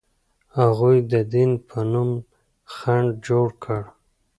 هغوی 0.57 0.97
د 1.11 1.13
دین 1.33 1.51
په 1.67 1.79
نوم 1.91 2.11
خنډ 2.75 3.07
جوړ 3.27 3.47
کړ. 3.63 3.81